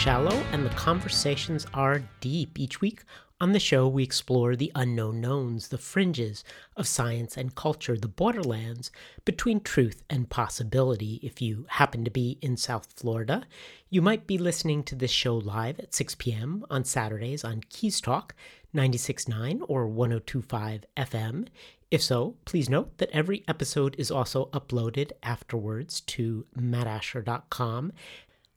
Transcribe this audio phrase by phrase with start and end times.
[0.00, 2.58] shallow and the conversations are deep.
[2.58, 3.02] Each week
[3.38, 6.42] on the show, we explore the unknown knowns, the fringes
[6.74, 8.90] of science and culture, the borderlands
[9.26, 11.20] between truth and possibility.
[11.22, 13.44] If you happen to be in South Florida,
[13.90, 16.64] you might be listening to this show live at 6 p.m.
[16.70, 18.34] on Saturdays on Keys Talk
[18.74, 21.46] 96.9 or 102.5 FM.
[21.90, 27.92] If so, please note that every episode is also uploaded afterwards to mattasher.com.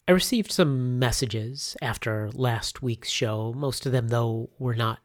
[0.07, 3.53] I received some messages after last week's show.
[3.53, 4.99] Most of them, though, were not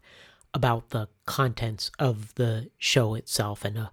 [0.53, 3.65] about the contents of the show itself.
[3.65, 3.93] And a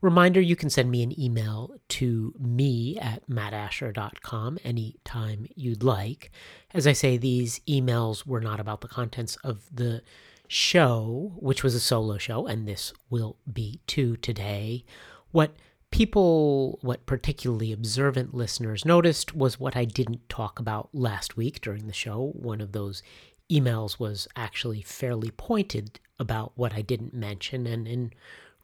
[0.00, 6.30] reminder you can send me an email to me at mattasher.com anytime you'd like.
[6.72, 10.02] As I say, these emails were not about the contents of the
[10.46, 14.84] show, which was a solo show, and this will be too today,
[15.32, 15.56] what
[15.90, 21.86] people, what particularly observant listeners noticed was what I didn't talk about last week during
[21.86, 22.32] the show.
[22.34, 23.02] One of those
[23.50, 28.12] emails was actually fairly pointed about what I didn't mention, and in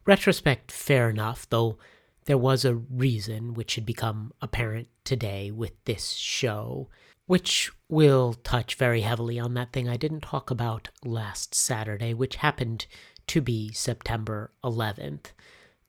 [0.07, 1.79] retrospect, fair enough, though
[2.25, 6.89] there was a reason which should become apparent today with this show
[7.27, 12.37] which will touch very heavily on that thing I didn't talk about last Saturday, which
[12.37, 12.87] happened
[13.29, 15.27] to be September 11th.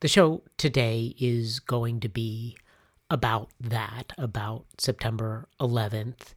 [0.03, 2.57] The show today is going to be
[3.09, 6.33] about that, about September 11th,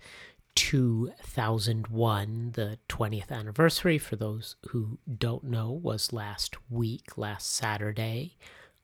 [0.55, 2.53] 2001.
[2.55, 8.37] The 20th anniversary, for those who don't know, was last week, last Saturday.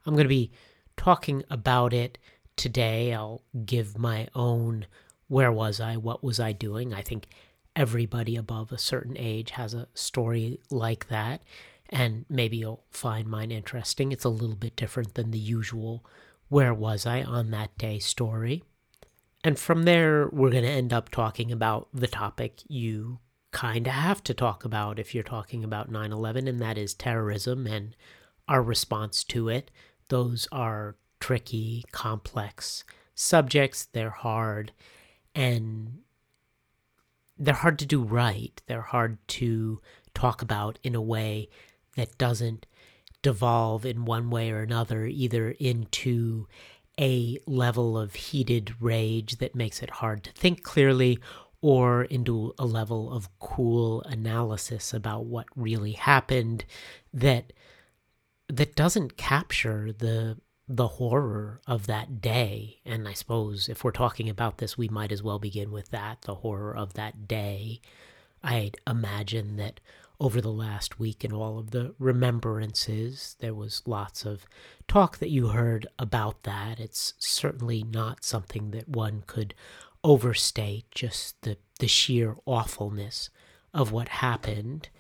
[0.05, 0.51] I'm going to be
[0.97, 2.19] talking about it
[2.57, 3.15] today.
[3.15, 4.87] I'll give my own
[5.29, 5.97] where was I?
[5.97, 6.93] What was I doing?
[6.93, 7.29] I think
[7.77, 11.41] everybody above a certain age has a story like that,
[11.93, 14.11] and maybe you'll find mine interesting.
[14.11, 16.05] It's a little bit different than the usual
[16.49, 18.65] where was I on that day story.
[19.45, 23.19] And from there, we're going to end up talking about the topic you
[23.51, 26.95] kind of have to talk about if you're talking about 9 11, and that is
[26.95, 27.95] terrorism and
[28.49, 29.71] our response to it.
[30.09, 32.85] Those are tricky, complex
[33.15, 34.73] subjects, they're hard,
[35.35, 35.99] and
[37.39, 38.63] they're hard to do right.
[38.67, 39.81] They're hard to
[40.15, 41.49] talk about in a way
[41.97, 42.67] that doesn't
[43.23, 46.47] devolve in one way or another, either into
[47.01, 51.19] a level of heated rage that makes it hard to think clearly,
[51.61, 56.65] or into a level of cool analysis about what really happened
[57.15, 57.53] that
[58.49, 60.37] that doesn't capture the
[60.69, 62.81] the horror of that day.
[62.85, 66.23] And I suppose if we're talking about this, we might as well begin with that
[66.23, 67.81] the horror of that day.
[68.43, 69.81] I'd imagine that
[70.23, 74.47] over the last week and all of the remembrances, there was lots of
[74.87, 76.79] talk that you heard about that.
[76.79, 79.53] It's certainly not something that one could
[80.05, 83.31] overstate, just the, the sheer awfulness
[83.75, 84.91] of what happened.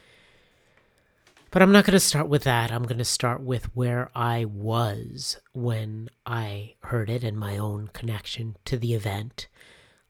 [1.52, 2.72] But I'm not going to start with that.
[2.72, 7.90] I'm going to start with where I was when I heard it and my own
[7.92, 9.46] connection to the event.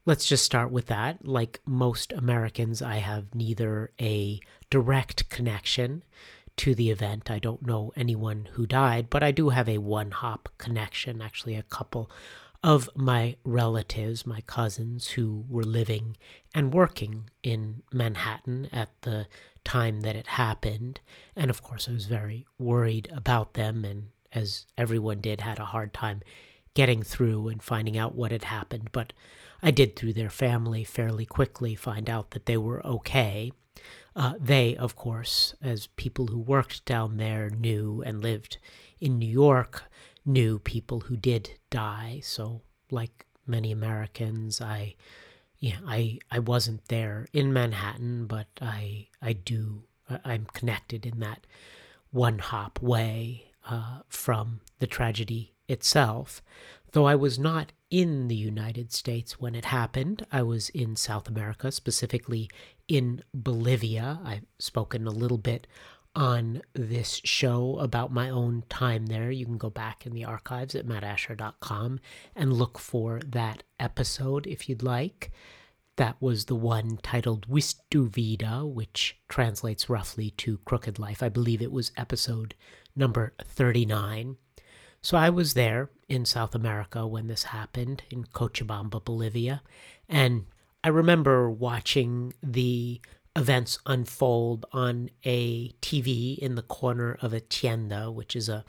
[0.05, 1.25] Let's just start with that.
[1.25, 6.03] Like most Americans, I have neither a direct connection
[6.57, 7.31] to the event.
[7.31, 11.55] I don't know anyone who died, but I do have a one hop connection, actually,
[11.55, 12.11] a couple
[12.61, 16.17] of my relatives, my cousins who were living
[16.53, 19.27] and working in Manhattan at the
[19.63, 20.99] time that it happened.
[21.35, 25.65] And of course, I was very worried about them, and as everyone did, had a
[25.65, 26.21] hard time
[26.73, 28.89] getting through and finding out what had happened.
[28.91, 29.13] But
[29.63, 33.51] I did, through their family, fairly quickly find out that they were okay.
[34.15, 38.57] Uh, they, of course, as people who worked down there, knew and lived
[38.99, 39.85] in New York,
[40.25, 42.19] knew people who did die.
[42.23, 44.95] So, like many Americans, I
[45.59, 49.83] yeah, I I wasn't there in Manhattan, but I I do
[50.25, 51.47] I'm connected in that
[52.11, 56.41] one hop way uh, from the tragedy itself.
[56.93, 61.27] Though I was not in the United States when it happened, I was in South
[61.27, 62.51] America, specifically
[62.87, 64.19] in Bolivia.
[64.23, 65.65] I've spoken a little bit
[66.15, 69.31] on this show about my own time there.
[69.31, 71.99] You can go back in the archives at mattasher.com
[72.35, 75.31] and look for that episode if you'd like.
[75.95, 81.23] That was the one titled Wistu Vida, which translates roughly to Crooked Life.
[81.23, 82.53] I believe it was episode
[82.95, 84.37] number 39.
[85.03, 89.61] So I was there in South America when this happened in Cochabamba, Bolivia.
[90.07, 90.45] And
[90.81, 93.01] I remember watching the
[93.35, 98.63] events unfold on a TV in the corner of a tienda, which is a,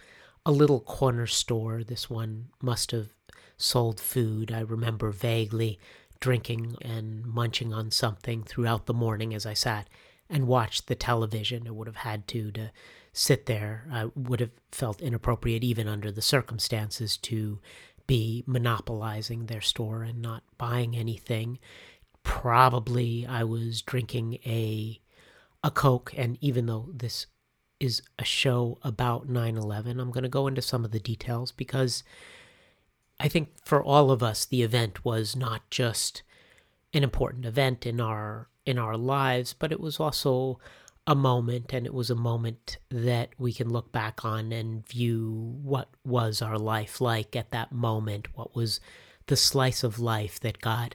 [0.44, 1.84] a little corner store.
[1.84, 3.10] This one must have
[3.56, 4.50] sold food.
[4.50, 5.78] I remember vaguely
[6.18, 9.86] drinking and munching on something throughout the morning as I sat
[10.28, 11.68] and watched the television.
[11.68, 12.72] I would have had to to
[13.14, 13.86] sit there.
[13.90, 17.60] I would have felt inappropriate even under the circumstances to
[18.06, 21.58] be monopolizing their store and not buying anything.
[22.22, 25.00] Probably I was drinking a
[25.62, 27.26] a Coke and even though this
[27.80, 32.02] is a show about 9/11, I'm going to go into some of the details because
[33.20, 36.22] I think for all of us, the event was not just
[36.92, 40.58] an important event in our in our lives, but it was also
[41.06, 45.58] a moment, and it was a moment that we can look back on and view
[45.62, 48.28] what was our life like at that moment.
[48.36, 48.80] What was
[49.26, 50.94] the slice of life that got,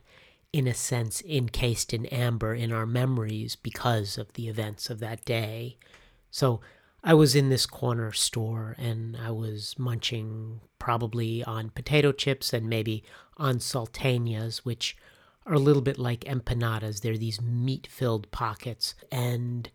[0.52, 5.26] in a sense, encased in amber in our memories because of the events of that
[5.26, 5.78] day.
[6.32, 6.60] So
[7.04, 12.68] I was in this corner store and I was munching probably on potato chips and
[12.68, 13.04] maybe
[13.38, 14.98] on salteñas, which
[15.46, 17.02] are a little bit like empanadas.
[17.02, 19.70] They're these meat filled pockets, and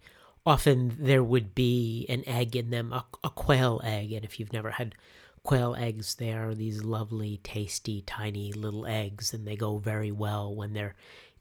[0.46, 4.12] often there would be an egg in them, a, a, quail egg.
[4.12, 4.94] And if you've never had
[5.42, 10.54] quail eggs, they are these lovely, tasty, tiny little eggs, and they go very well
[10.54, 10.94] when they're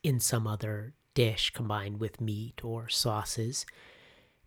[0.04, 3.66] in some other dish combined with meat or sauces.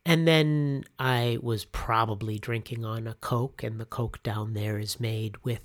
[0.05, 5.01] And then I was probably drinking on a Coke, and the Coke down there is
[5.01, 5.63] made with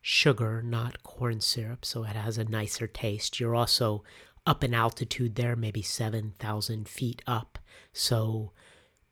[0.00, 3.38] sugar, not corn syrup, so it has a nicer taste.
[3.38, 4.02] You're also
[4.46, 7.58] up in altitude there, maybe 7,000 feet up,
[7.92, 8.52] so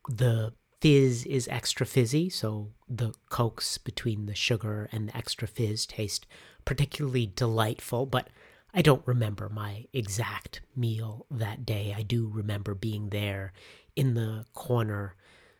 [0.08, 5.86] the fizz is extra fizzy, so the Cokes between the sugar and the extra fizz
[5.86, 6.26] taste
[6.64, 8.28] particularly delightful, but
[8.74, 11.94] I don't remember my exact meal that day.
[11.96, 13.52] I do remember being there
[13.94, 15.14] in the corner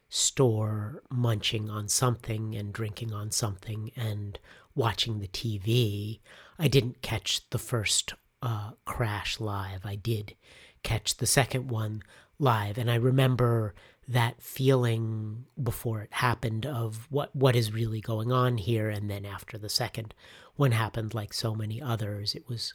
[0.09, 4.39] store munching on something and drinking on something and
[4.75, 6.21] watching the TV.
[6.59, 9.87] I didn't catch the first uh, crash live.
[9.87, 10.35] I did
[10.83, 12.03] catch the second one
[12.39, 13.75] live, and I remember
[14.09, 19.25] that feeling before it happened of what what is really going on here, and then
[19.25, 20.13] after the second
[20.57, 22.75] one happened, like so many others, it was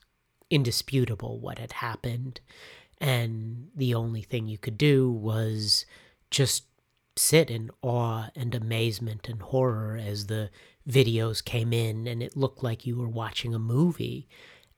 [0.49, 2.39] indisputable what had happened,
[2.99, 5.85] and the only thing you could do was
[6.31, 6.63] just
[7.17, 10.49] sit in awe and amazement and horror as the
[10.87, 14.27] videos came in and it looked like you were watching a movie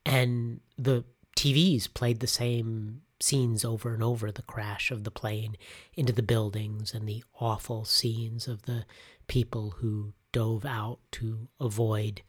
[0.05, 1.03] and the
[1.35, 5.57] TVs played the same scenes over and over the crash of the plane
[5.93, 8.85] into the buildings and the awful scenes of the
[9.27, 12.21] people who dove out to avoid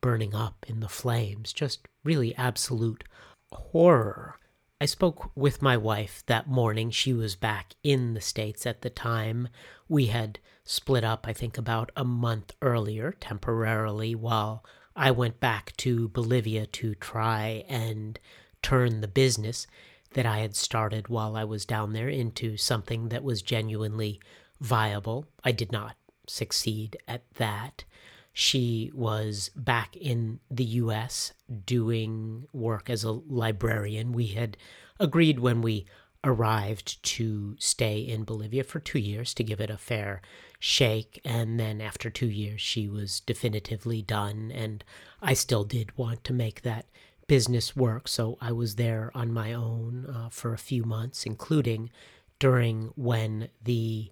[0.00, 3.04] burning up in the flames just really absolute
[3.50, 4.38] horror
[4.80, 6.90] I spoke with my wife that morning.
[6.90, 9.48] She was back in the States at the time.
[9.88, 14.62] We had split up, I think, about a month earlier, temporarily, while
[14.96, 18.18] I went back to Bolivia to try and
[18.62, 19.66] turn the business
[20.14, 24.20] that I had started while I was down there into something that was genuinely
[24.60, 25.26] viable.
[25.42, 25.96] I did not
[26.26, 27.84] succeed at that.
[28.32, 31.32] She was back in the US
[31.66, 34.12] doing work as a librarian.
[34.12, 34.56] We had
[34.98, 35.86] agreed when we
[36.24, 40.22] arrived to stay in Bolivia for two years to give it a fair
[40.64, 41.20] shake.
[41.26, 44.50] And then after two years, she was definitively done.
[44.50, 44.82] And
[45.20, 46.86] I still did want to make that
[47.26, 48.08] business work.
[48.08, 51.90] So I was there on my own uh, for a few months, including
[52.38, 54.10] during when the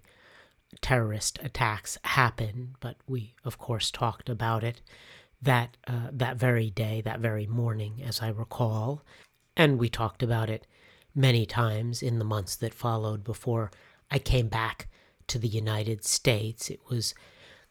[0.79, 4.79] terrorist attacks happen, but we, of course, talked about it
[5.41, 9.03] that uh, that very day, that very morning, as I recall,
[9.57, 10.67] and we talked about it
[11.15, 13.71] many times in the months that followed before
[14.09, 14.87] I came back
[15.27, 16.69] to the United States.
[16.69, 17.13] It was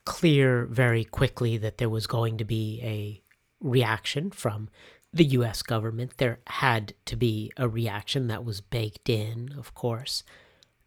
[0.05, 3.23] clear very quickly that there was going to be a
[3.61, 4.69] reaction from
[5.13, 6.17] the US government.
[6.17, 10.25] There had to be a reaction that was baked in, of course.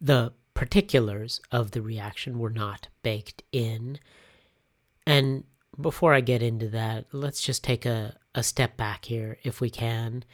[0.00, 3.98] The particulars of the reaction were not baked in.
[5.06, 5.44] And
[5.80, 9.70] before I get into that, let's just take a, a step back here, if we
[9.70, 10.24] can,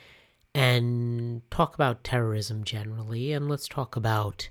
[0.54, 3.32] and talk about terrorism generally.
[3.32, 4.48] And let's talk about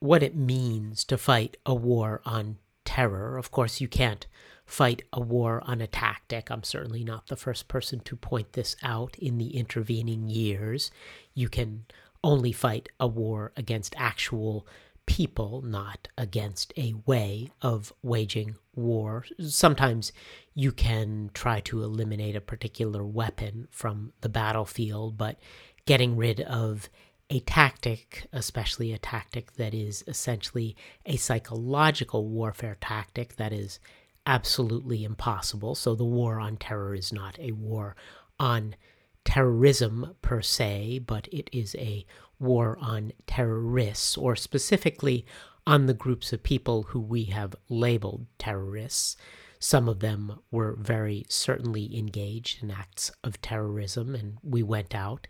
[0.00, 3.36] what it means to fight a war on terror.
[3.36, 4.26] Of course, you can't
[4.64, 6.50] fight a war on a tactic.
[6.50, 10.90] I'm certainly not the first person to point this out in the intervening years.
[11.34, 11.86] You can
[12.22, 14.66] only fight a war against actual
[15.06, 19.24] people, not against a way of waging war.
[19.40, 20.12] Sometimes
[20.54, 25.38] you can try to eliminate a particular weapon from the battlefield, but
[25.86, 26.90] getting rid of
[27.30, 33.80] a tactic, especially a tactic that is essentially a psychological warfare tactic, that is
[34.26, 35.74] absolutely impossible.
[35.74, 37.96] So the war on terror is not a war
[38.40, 38.76] on
[39.24, 42.06] terrorism per se, but it is a
[42.38, 45.26] war on terrorists, or specifically
[45.66, 49.16] on the groups of people who we have labeled terrorists.
[49.58, 55.26] Some of them were very certainly engaged in acts of terrorism, and we went out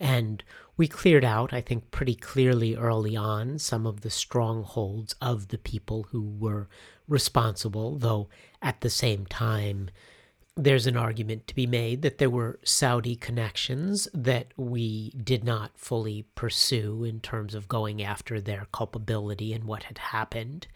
[0.00, 0.42] and
[0.76, 5.58] we cleared out, I think, pretty clearly early on some of the strongholds of the
[5.58, 6.68] people who were
[7.08, 8.28] responsible, though
[8.62, 9.90] at the same time,
[10.56, 15.70] there's an argument to be made that there were Saudi connections that we did not
[15.76, 20.66] fully pursue in terms of going after their culpability and what had happened.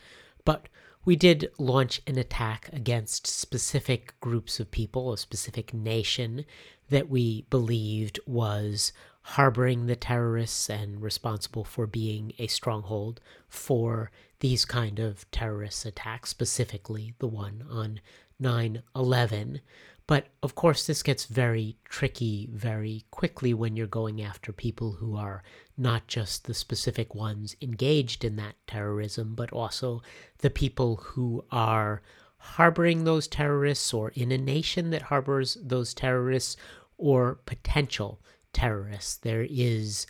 [0.44, 0.68] But
[1.04, 6.44] we did launch an attack against specific groups of people, a specific nation
[6.90, 14.10] that we believed was harboring the terrorists and responsible for being a stronghold for
[14.40, 18.00] these kind of terrorist attacks, specifically the one on
[18.40, 19.60] 9 11.
[20.08, 25.16] But of course, this gets very tricky very quickly when you're going after people who
[25.16, 25.44] are
[25.78, 30.02] not just the specific ones engaged in that terrorism, but also
[30.38, 32.02] the people who are
[32.36, 36.56] harboring those terrorists or in a nation that harbors those terrorists
[36.98, 38.20] or potential
[38.52, 39.16] terrorists.
[39.16, 40.06] There is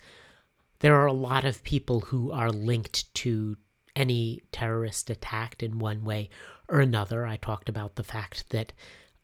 [0.79, 3.55] there are a lot of people who are linked to
[3.95, 6.29] any terrorist attack in one way
[6.67, 7.25] or another.
[7.25, 8.73] I talked about the fact that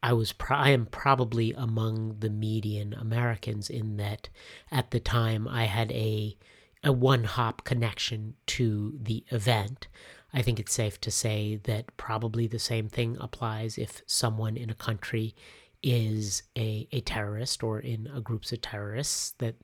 [0.02, 4.28] I was pro- I am probably among the median Americans in that
[4.70, 6.36] at the time I had a
[6.82, 9.86] a one hop connection to the event.
[10.32, 14.70] I think it's safe to say that probably the same thing applies if someone in
[14.70, 15.34] a country
[15.82, 19.54] is a, a terrorist or in a groups of terrorists, that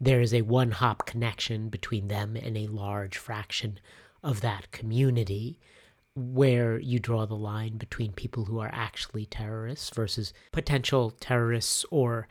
[0.00, 3.78] there is a one hop connection between them and a large fraction
[4.22, 5.58] of that community
[6.14, 12.28] where you draw the line between people who are actually terrorists versus potential terrorists or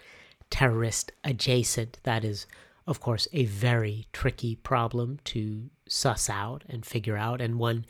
[0.50, 1.98] terrorist adjacent.
[2.04, 2.46] That is,
[2.86, 7.86] of course, a very tricky problem to suss out and figure out, and one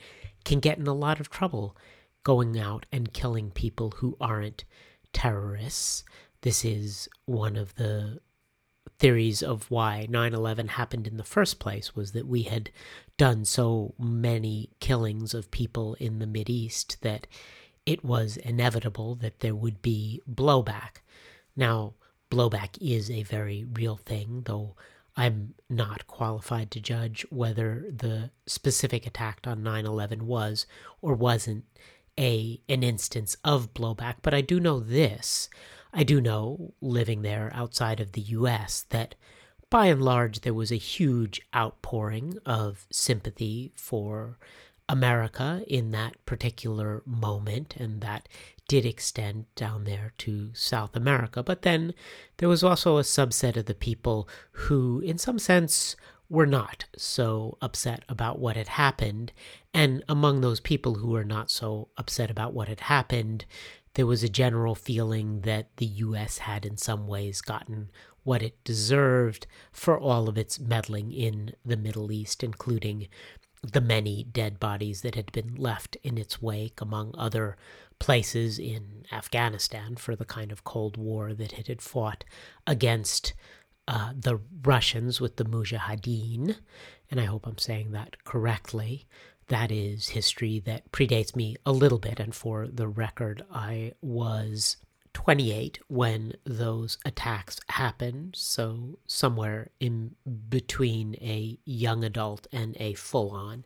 [0.46, 1.76] can get in a lot of trouble
[2.24, 4.64] going out and killing people who aren't
[5.14, 6.04] terrorists.
[6.42, 8.20] This is one of the
[8.98, 12.72] theories of why 9/11 happened in the first place was that we had
[13.18, 17.28] done so many killings of people in the Mid East that
[17.86, 21.02] it was inevitable that there would be blowback.
[21.56, 21.96] Now,
[22.30, 24.76] blowback is a very real thing, though
[25.16, 30.66] I'm not qualified to judge whether the specific attack on 9/11 was
[31.02, 31.66] or wasn't
[32.20, 35.50] a an instance of blowback, but I do know this.
[35.94, 39.16] I do know, living there outside of the US, that
[39.70, 44.38] by and large there was a huge outpouring of sympathy for
[44.88, 48.28] America in that particular moment, and that
[48.68, 51.42] did extend down there to South America.
[51.42, 51.94] But then
[52.38, 55.96] there was also a subset of the people who, in some sense,
[56.30, 59.34] were not so upset about what had happened.
[59.74, 63.46] And among those people who were not so upset about what had happened,
[63.94, 66.40] there was a general feeling that the U.S.
[66.40, 67.90] had in some ways gotten
[68.24, 73.08] what it deserved for all of its meddling in the Middle East, including
[73.64, 77.58] the many dead bodies that had been left in its wake, among other
[78.00, 82.24] places in Afghanistan, for the kind of Cold War that it had fought
[82.66, 83.34] against
[83.88, 86.56] uh, the Russians with the Mujahideen,
[87.10, 89.06] and I hope I'm saying that correctly.
[89.52, 94.78] That is history that predates me a little bit, and for the record, I was
[95.12, 100.16] 28 when those attacks happened, so somewhere in
[100.48, 103.66] between a young adult and a full on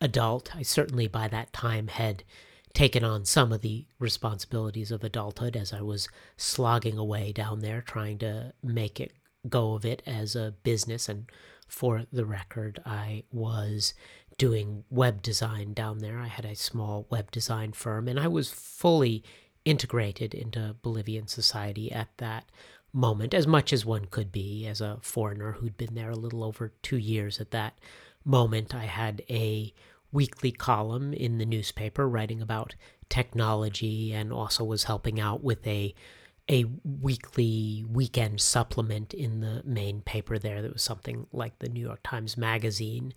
[0.00, 0.56] adult.
[0.56, 2.24] I certainly by that time had
[2.72, 6.08] taken on some of the responsibilities of adulthood as I was
[6.38, 9.12] slogging away down there trying to make it
[9.46, 11.06] go of it as a business.
[11.06, 11.30] And
[11.68, 13.94] for the record, I was
[14.38, 16.18] doing web design down there.
[16.18, 19.22] I had a small web design firm, and I was fully
[19.64, 22.44] integrated into Bolivian society at that
[22.92, 26.42] moment, as much as one could be as a foreigner who'd been there a little
[26.42, 27.78] over two years at that
[28.24, 28.74] moment.
[28.74, 29.74] I had a
[30.10, 32.74] weekly column in the newspaper writing about
[33.08, 35.94] technology and also was helping out with a
[36.50, 41.84] a weekly weekend supplement in the main paper there that was something like the New
[41.84, 43.12] York Times Magazine.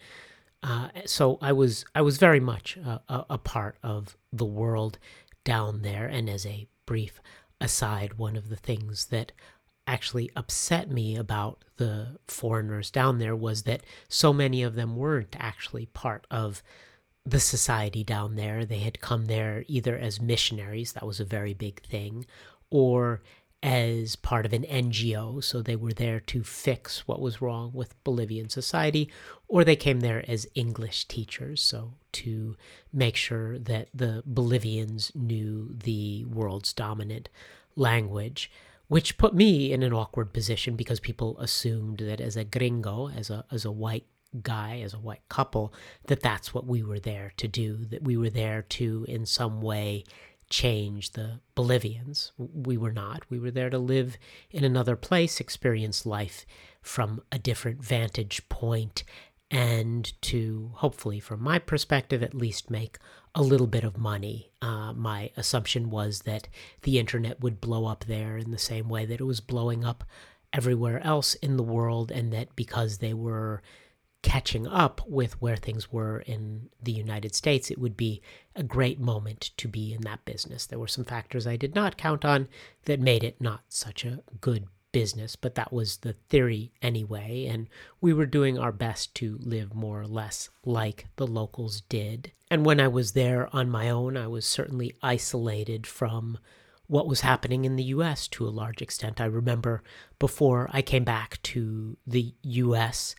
[0.63, 4.99] Uh, so I was I was very much a, a, a, part of the world
[5.43, 6.05] down there.
[6.05, 7.19] And as a brief
[7.59, 9.31] aside, one of the things that
[9.87, 15.35] actually upset me about the foreigners down there was that so many of them weren't
[15.39, 16.61] actually part of
[17.25, 18.65] the society down there.
[18.65, 22.25] They had come there either as missionaries, that was a very big thing,
[22.71, 23.21] or
[23.63, 28.03] as part of an NGO, so they were there to fix what was wrong with
[28.03, 29.09] Bolivian society,
[29.47, 32.55] or they came there as English teachers, so to
[32.91, 37.29] make sure that the Bolivians knew the world's dominant
[37.75, 38.51] language,
[38.87, 43.29] which put me in an awkward position because people assumed that as a gringo, as
[43.29, 44.05] a as a white
[44.41, 45.73] guy, as a white couple,
[46.07, 49.61] that that's what we were there to do, that we were there to in some
[49.61, 50.03] way
[50.51, 52.33] change the Bolivians.
[52.37, 53.23] We were not.
[53.29, 54.17] We were there to live
[54.51, 56.45] in another place, experience life
[56.81, 59.03] from a different vantage point,
[59.49, 62.99] and to hopefully, from my perspective, at least make
[63.33, 64.51] a little bit of money.
[64.61, 66.47] Uh, my assumption was that
[66.83, 70.03] the internet would blow up there in the same way that it was blowing up
[70.53, 73.61] everywhere else in the world, and that because they were
[74.21, 78.21] catching up with where things were in the United States, it would be
[78.55, 80.65] a great moment to be in that business.
[80.65, 82.47] There were some factors I did not count on
[82.85, 87.67] that made it not such a good business, but that was the theory anyway, and
[87.99, 92.31] we were doing our best to live more or less like the locals did.
[92.49, 96.37] And when I was there on my own, I was certainly isolated from
[96.87, 99.21] what was happening in the US to a large extent.
[99.21, 99.81] I remember
[100.19, 103.15] before I came back to the US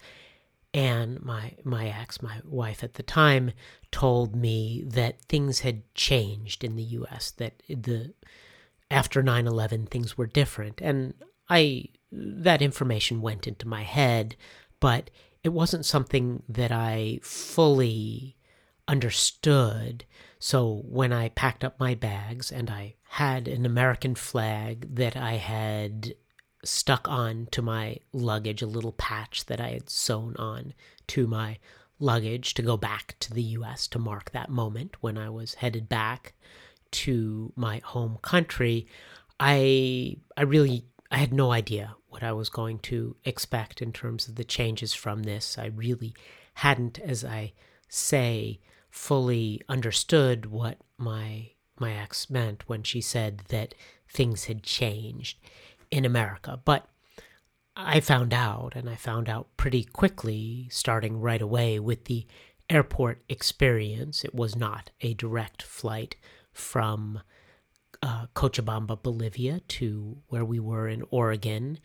[0.75, 3.53] and my my ex, my wife at the time,
[3.91, 7.31] told me that things had changed in the U.S.
[7.33, 8.15] That the
[8.91, 11.15] after 9/11 things were different, and
[11.49, 14.37] I that information went into my head,
[14.81, 15.11] but
[15.43, 18.37] it wasn't something that I fully
[18.89, 20.05] understood.
[20.39, 25.35] So when I packed up my bags and I had an American flag that I
[25.35, 26.15] had
[26.65, 30.75] stuck on to my luggage, a little patch that I had sewn on
[31.09, 31.59] to my
[31.99, 35.89] luggage to go back to the US to mark that moment when I was headed
[35.89, 36.35] back
[36.93, 38.87] to my home country.
[39.39, 44.29] I I really I had no idea what I was going to expect in terms
[44.29, 45.59] of the changes from this.
[45.59, 46.15] I really
[46.55, 47.53] hadn't, as I
[47.89, 48.61] say,
[48.91, 53.75] fully understood what my my ex meant when she said that
[54.09, 55.39] things had changed
[55.93, 56.59] in America.
[56.65, 56.89] But
[57.77, 62.27] I found out, and I found out pretty quickly, starting right away with the
[62.69, 64.25] airport experience.
[64.25, 66.17] It was not a direct flight
[66.53, 67.21] from
[68.03, 71.79] uh, Cochabamba, Bolivia, to where we were in Oregon.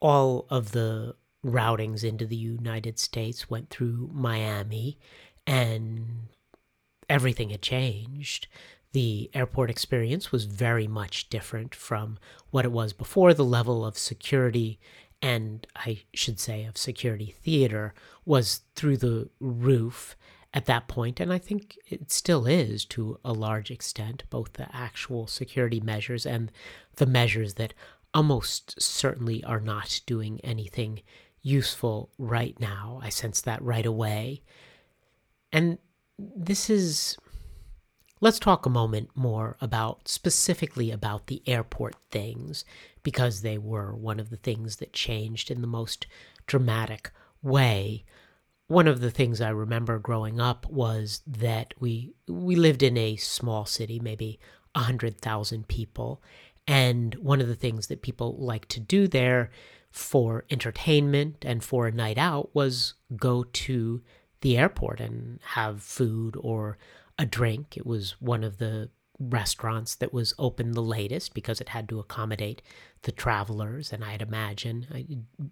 [0.00, 4.98] All of the routings into the United States went through Miami,
[5.46, 6.28] and
[7.08, 8.48] everything had changed
[8.92, 12.18] the airport experience was very much different from
[12.50, 13.32] what it was before.
[13.32, 14.80] The level of security,
[15.22, 20.16] and I should say of security theater, was through the roof
[20.52, 24.66] at that point, and I think it still is to a large extent, both the
[24.74, 26.50] actual security measures and
[26.96, 27.72] the measures that
[28.12, 31.02] almost certainly are not doing anything
[31.42, 32.98] useful right now.
[33.00, 34.42] I sense that right away.
[35.52, 35.78] And
[36.18, 37.16] this is
[38.22, 42.66] Let's talk a moment more about specifically about the airport things,
[43.02, 46.06] because they were one of the things that changed in the most
[46.46, 48.04] dramatic way.
[48.66, 53.16] One of the things I remember growing up was that we we lived in a
[53.16, 54.38] small city, maybe
[54.74, 56.22] a hundred thousand people,
[56.66, 59.50] and one of the things that people like to do there
[59.90, 64.02] for entertainment and for a night out was go to
[64.42, 66.76] the airport and have food or
[67.20, 67.76] a drink.
[67.76, 72.00] It was one of the restaurants that was open the latest because it had to
[72.00, 72.62] accommodate
[73.02, 73.92] the travelers.
[73.92, 75.06] And I'd imagine I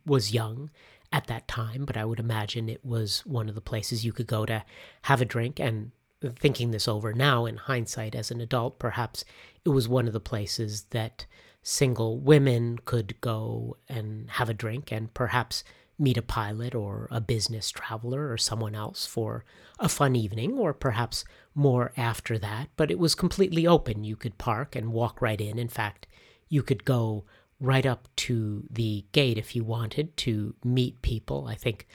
[0.07, 0.71] was young
[1.13, 4.27] at that time, but I would imagine it was one of the places you could
[4.27, 4.65] go to
[5.03, 5.61] have a drink.
[5.61, 5.93] And
[6.37, 9.25] thinking this over now in hindsight as an adult, perhaps
[9.65, 11.27] it was one of the places that
[11.63, 15.63] single women could go and have a drink and perhaps
[15.99, 19.45] meet a pilot or a business traveler or someone else for
[19.79, 22.69] a fun evening, or perhaps more after that.
[22.77, 24.05] But it was completely open.
[24.05, 25.59] You could park and walk right in.
[25.59, 26.07] In fact,
[26.49, 27.25] you could go
[27.61, 31.47] right up to the gate if you wanted to meet people.
[31.49, 31.87] I think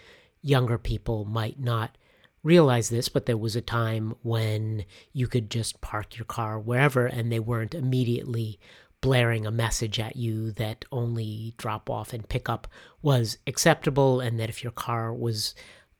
[0.42, 1.98] younger people might not
[2.44, 7.06] realize this, but there was a time when you could just park your car wherever
[7.06, 8.60] and they weren't immediately
[9.04, 12.70] blaring a message at you that only drop off and pick up
[13.02, 15.54] was acceptable, and that if your car was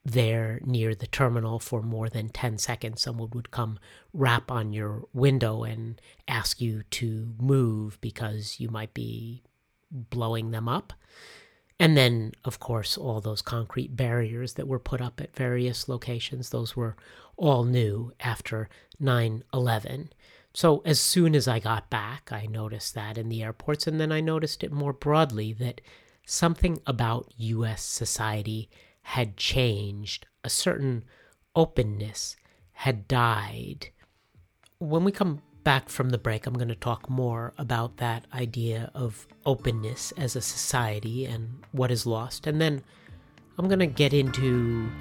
[0.06, 3.78] there near the terminal for more than 10 seconds, someone would come
[4.14, 9.44] rap on your window and ask you to move because you might be
[9.92, 10.94] blowing them up.
[11.78, 16.52] And then, of course, all those concrete barriers that were put up at various locations,
[16.52, 16.96] those were
[17.36, 20.14] all new after 9 11.
[20.54, 24.12] So, as soon as I got back, I noticed that in the airports, and then
[24.12, 25.82] I noticed it more broadly that
[26.26, 28.70] something about US society
[29.02, 30.28] had changed.
[30.44, 31.06] A certain
[31.56, 32.36] openness
[32.74, 33.90] had died.
[34.78, 38.92] When we come back from the break, I'm going to talk more about that idea
[38.94, 42.46] of openness as a society and what is lost.
[42.46, 42.84] And then
[43.58, 44.92] I'm going to get into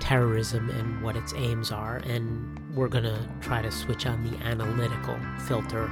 [0.00, 4.36] terrorism and what its aims are, and we're going to try to switch on the
[4.44, 5.90] analytical filter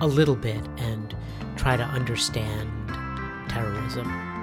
[0.00, 1.16] a little bit and
[1.56, 2.70] try to understand
[3.48, 4.33] terrorism.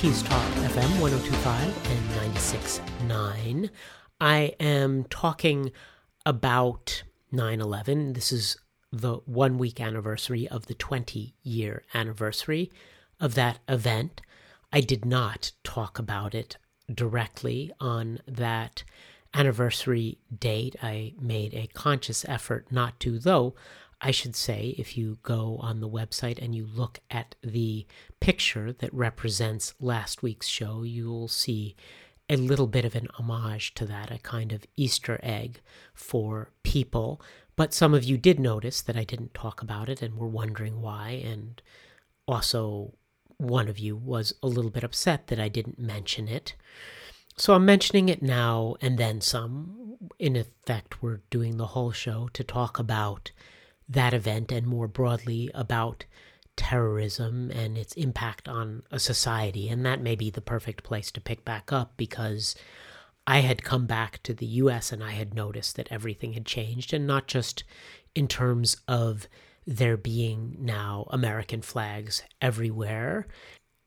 [0.00, 3.68] Keys Talk FM 1025 and 96.9.
[4.18, 5.72] I am talking
[6.24, 8.14] about 9 11.
[8.14, 8.56] This is
[8.90, 12.72] the one week anniversary of the 20 year anniversary
[13.20, 14.22] of that event.
[14.72, 16.56] I did not talk about it
[16.90, 18.84] directly on that
[19.34, 20.76] anniversary date.
[20.82, 23.54] I made a conscious effort not to, though
[24.00, 27.86] I should say, if you go on the website and you look at the
[28.18, 31.76] picture that represents last week's show, you'll see
[32.30, 35.60] a little bit of an homage to that, a kind of Easter egg
[35.92, 37.20] for people.
[37.56, 40.80] But some of you did notice that I didn't talk about it and were wondering
[40.80, 41.22] why.
[41.24, 41.60] And
[42.26, 42.94] also,
[43.36, 46.54] one of you was a little bit upset that I didn't mention it.
[47.36, 49.96] So I'm mentioning it now and then some.
[50.18, 53.32] In effect, we're doing the whole show to talk about
[53.90, 56.04] that event and more broadly about
[56.56, 59.68] terrorism and its impact on a society.
[59.68, 62.54] And that may be the perfect place to pick back up because
[63.26, 66.94] I had come back to the US and I had noticed that everything had changed,
[66.94, 67.64] and not just
[68.14, 69.28] in terms of
[69.66, 73.26] there being now American flags everywhere.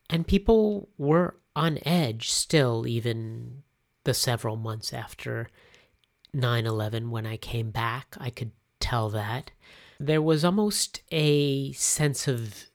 [0.09, 3.63] And people were on edge still, even
[4.03, 5.49] the several months after
[6.33, 8.15] 9 11 when I came back.
[8.19, 9.51] I could tell that
[9.99, 12.65] there was almost a sense of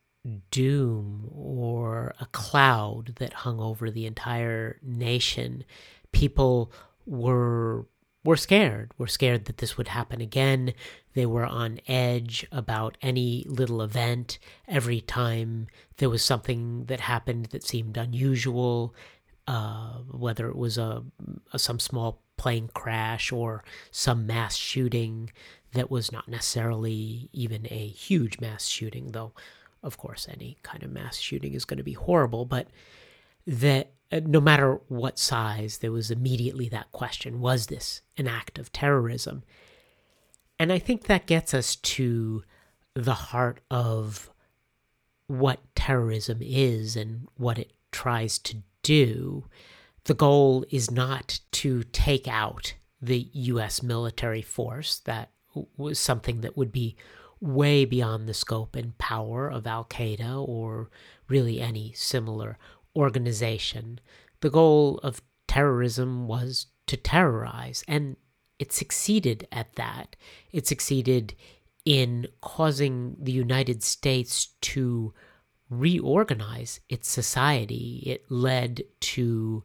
[0.51, 5.65] doom or a cloud that hung over the entire nation.
[6.13, 6.73] People
[7.07, 7.87] were
[8.25, 8.93] were scared.
[8.99, 10.75] Were scared that this would happen again.
[11.15, 14.39] They were on edge about any little event.
[14.67, 18.95] Every time there was something that happened that seemed unusual,
[19.47, 21.05] uh, whether it was a,
[21.53, 25.31] a some small plane crash or some mass shooting,
[25.73, 29.33] that was not necessarily even a huge mass shooting, though,
[29.83, 32.69] of course, any kind of mass shooting is going to be horrible, but
[33.47, 38.59] that uh, no matter what size, there was immediately that question was this an act
[38.59, 39.43] of terrorism?
[40.59, 42.43] And I think that gets us to
[42.95, 44.31] the heart of
[45.27, 49.45] what terrorism is and what it tries to do.
[50.05, 55.31] The goal is not to take out the US military force that
[55.77, 56.97] was something that would be
[57.41, 60.91] way beyond the scope and power of Al Qaeda or
[61.29, 62.59] really any similar
[62.97, 64.01] organization.
[64.41, 68.17] The goal of terrorism was to terrorize, and
[68.59, 70.17] it succeeded at that.
[70.53, 71.35] It succeeded
[71.85, 75.15] in causing the United States to
[75.71, 78.03] reorganize its society.
[78.07, 79.65] It led to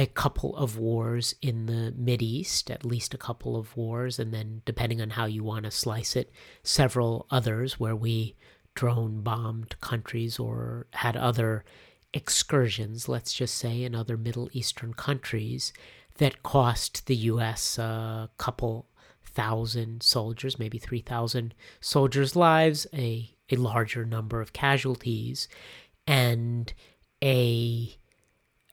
[0.00, 4.32] a couple of wars in the Mid East, at least a couple of wars, and
[4.32, 6.32] then, depending on how you want to slice it,
[6.62, 8.34] several others where we
[8.74, 11.66] drone bombed countries or had other
[12.14, 15.70] excursions, let's just say, in other Middle Eastern countries
[16.16, 17.76] that cost the U.S.
[17.76, 18.86] a couple
[19.22, 25.46] thousand soldiers, maybe 3,000 soldiers' lives, a, a larger number of casualties,
[26.06, 26.72] and
[27.22, 27.99] a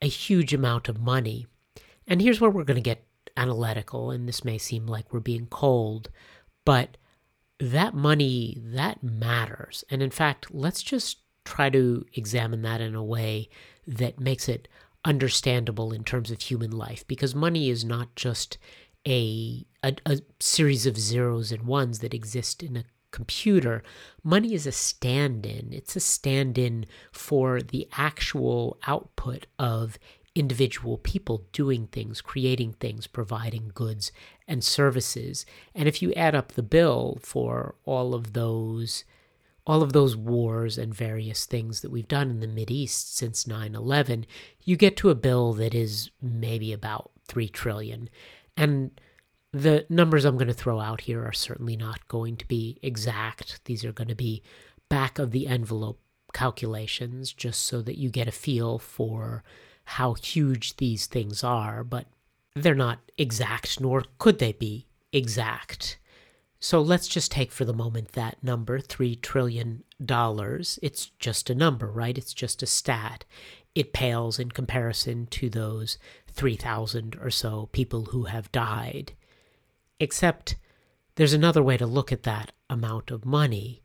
[0.02, 1.48] a huge amount of money.
[2.08, 3.06] And here's where we're going to get
[3.36, 6.10] analytical, and this may seem like we're being cold,
[6.66, 6.98] but
[7.60, 9.84] that money, that matters.
[9.90, 13.50] And in fact, let's just try to examine that in a way
[13.88, 14.68] that makes it
[15.06, 18.58] understandable in terms of human life, because money is not just
[19.08, 22.84] a, a, a series of zeros and ones that exist in a
[23.18, 23.82] computer,
[24.24, 25.74] money is a stand in.
[25.74, 29.98] It's a stand in for the actual output of
[30.36, 34.12] individual people doing things, creating things, providing goods
[34.48, 35.48] and services.
[35.74, 39.04] And if you add up the bill for all of those
[39.66, 43.46] all of those wars and various things that we've done in the Mid East since
[43.46, 44.26] 9 11,
[44.64, 48.10] you get to a bill that is maybe about 3 trillion.
[48.56, 48.92] And
[49.62, 53.64] the numbers I'm going to throw out here are certainly not going to be exact.
[53.66, 54.44] These are going to be
[54.90, 56.00] back of the envelope
[56.34, 59.44] calculations just so that you get a feel for
[59.86, 62.06] how huge these things are, but
[62.56, 65.98] they're not exact, nor could they be exact.
[66.60, 69.84] So let's just take for the moment that number, $3 trillion.
[70.00, 72.18] It's just a number, right?
[72.18, 73.26] It's just a stat.
[73.76, 75.98] It pales in comparison to those
[76.32, 79.14] 3,000 or so people who have died.
[80.00, 80.56] Except
[81.16, 83.82] there's another way to look at that amount of money.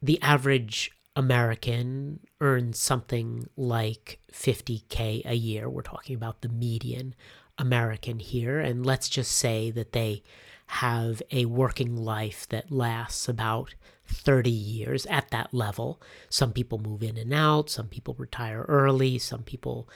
[0.00, 5.68] The average American earns something like 50K a year.
[5.68, 7.14] We're talking about the median
[7.58, 8.60] American here.
[8.60, 10.22] And let's just say that they
[10.68, 13.74] have a working life that lasts about
[14.06, 16.00] 30 years at that level.
[16.28, 19.88] Some people move in and out, some people retire early, some people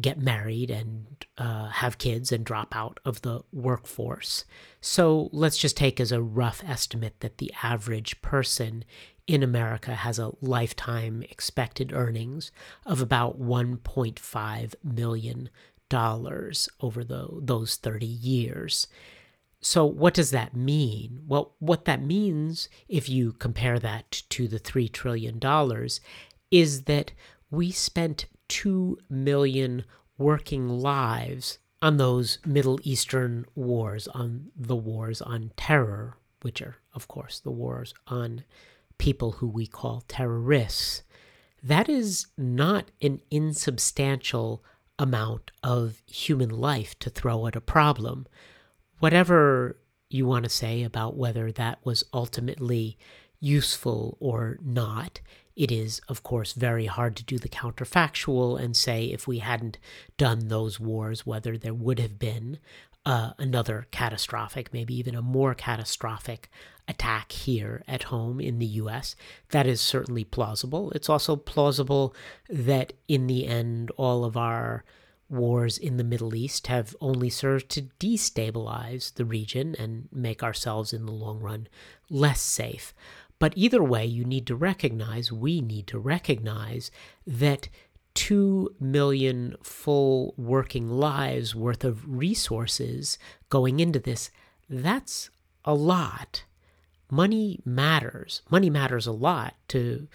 [0.00, 1.06] get married and
[1.38, 4.44] uh, have kids and drop out of the workforce.
[4.80, 8.84] So let's just take as a rough estimate that the average person
[9.26, 12.50] in America has a lifetime expected earnings
[12.86, 15.50] of about 1.5 million
[15.88, 18.86] dollars over the, those 30 years.
[19.60, 21.22] So, what does that mean?
[21.26, 25.40] Well, what that means, if you compare that to the $3 trillion,
[26.50, 27.12] is that
[27.50, 29.84] we spent 2 million
[30.16, 37.06] working lives on those Middle Eastern wars, on the wars on terror, which are, of
[37.08, 38.44] course, the wars on
[38.98, 41.02] people who we call terrorists.
[41.62, 44.64] That is not an insubstantial
[44.98, 48.26] amount of human life to throw at a problem
[48.98, 49.78] whatever
[50.10, 52.98] you want to say about whether that was ultimately
[53.40, 55.20] useful or not,
[55.58, 59.76] it is, of course, very hard to do the counterfactual and say if we hadn't
[60.16, 62.60] done those wars, whether there would have been
[63.04, 66.48] uh, another catastrophic, maybe even a more catastrophic
[66.86, 69.16] attack here at home in the US.
[69.50, 70.92] That is certainly plausible.
[70.92, 72.14] It's also plausible
[72.48, 74.84] that in the end, all of our
[75.28, 80.92] wars in the Middle East have only served to destabilize the region and make ourselves
[80.92, 81.66] in the long run
[82.08, 82.94] less safe.
[83.38, 86.90] But either way, you need to recognize, we need to recognize
[87.26, 87.68] that
[88.14, 93.16] 2 million full working lives worth of resources
[93.48, 94.30] going into this,
[94.68, 95.30] that's
[95.64, 96.44] a lot.
[97.10, 98.42] Money matters.
[98.50, 99.54] Money matters a lot.
[99.68, 100.08] To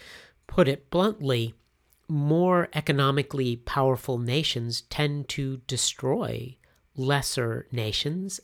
[0.46, 1.54] put it bluntly,
[2.08, 6.56] more economically powerful nations tend to destroy
[6.96, 8.38] lesser nations,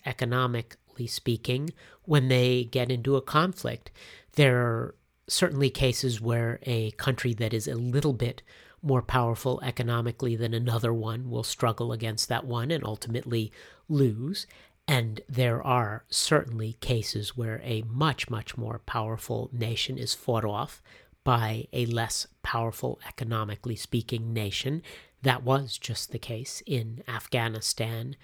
[1.07, 1.71] speaking,
[2.05, 3.91] when they get into a conflict.
[4.35, 4.95] There are
[5.29, 8.43] certainly cases where a country that is a little bit
[8.83, 13.53] more powerful economically than another one will struggle against that one and ultimately
[13.89, 14.47] lose.
[14.89, 20.83] And there are certainly cases where a much, much more powerful nation is fought off
[21.23, 24.83] by a less powerful, economically speaking nation.
[25.23, 28.17] That was just the case in Afghanistan.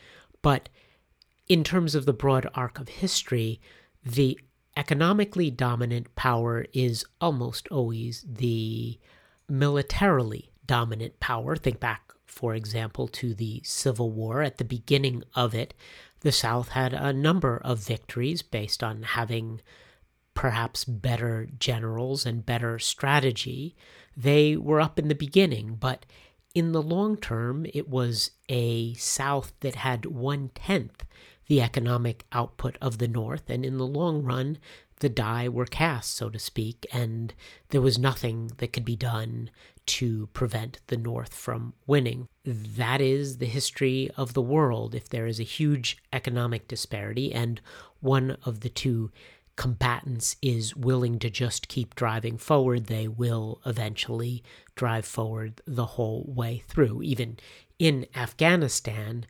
[0.43, 0.69] But
[1.49, 3.61] in terms of the broad arc of history,
[4.05, 4.39] the
[4.77, 8.99] economically dominant power is almost always the
[9.49, 11.57] militarily dominant power.
[11.57, 14.43] Think back, for example, to the Civil War.
[14.43, 15.73] At the beginning of it,
[16.21, 19.61] the South had a number of victories based on having
[20.35, 23.75] perhaps better generals and better strategy.
[24.17, 26.05] They were up in the beginning, but
[26.55, 31.05] in the long term, it was a South that had one tenth
[31.49, 34.59] the economic output of the North, and in the long run,
[35.01, 37.35] the die were cast, so to speak, and
[37.69, 39.51] there was nothing that could be done
[39.85, 42.29] to prevent the North from winning.
[42.45, 44.95] That is the history of the world.
[44.95, 47.61] If there is a huge economic disparity, and
[48.01, 49.11] one of the two
[49.57, 54.43] combatants is willing to just keep driving forward, they will eventually
[54.75, 57.03] drive forward the whole way through.
[57.03, 57.39] Even
[57.79, 59.27] in Afghanistan,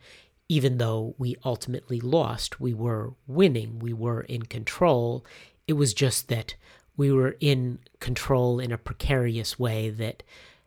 [0.48, 5.24] even though we ultimately lost, we were winning, we were in control.
[5.66, 6.54] It was just that
[6.96, 10.22] we were in control in a precarious way that